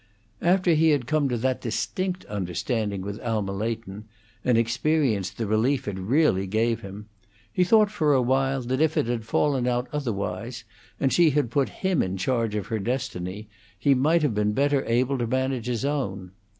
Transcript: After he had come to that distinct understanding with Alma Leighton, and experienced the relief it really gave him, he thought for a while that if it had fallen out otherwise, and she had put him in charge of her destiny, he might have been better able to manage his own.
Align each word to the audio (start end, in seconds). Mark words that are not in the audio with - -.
After 0.41 0.73
he 0.73 0.89
had 0.89 1.05
come 1.05 1.29
to 1.29 1.37
that 1.37 1.61
distinct 1.61 2.25
understanding 2.25 3.01
with 3.03 3.19
Alma 3.21 3.51
Leighton, 3.51 4.05
and 4.43 4.57
experienced 4.57 5.37
the 5.37 5.45
relief 5.45 5.87
it 5.87 5.99
really 5.99 6.47
gave 6.47 6.81
him, 6.81 7.05
he 7.53 7.63
thought 7.63 7.91
for 7.91 8.11
a 8.15 8.21
while 8.23 8.63
that 8.63 8.81
if 8.81 8.97
it 8.97 9.05
had 9.05 9.25
fallen 9.25 9.67
out 9.67 9.87
otherwise, 9.93 10.63
and 10.99 11.13
she 11.13 11.29
had 11.29 11.51
put 11.51 11.69
him 11.69 12.01
in 12.01 12.17
charge 12.17 12.55
of 12.55 12.65
her 12.65 12.79
destiny, 12.79 13.47
he 13.77 13.93
might 13.93 14.23
have 14.23 14.33
been 14.33 14.53
better 14.53 14.83
able 14.85 15.19
to 15.19 15.27
manage 15.27 15.67
his 15.67 15.85
own. 15.85 16.31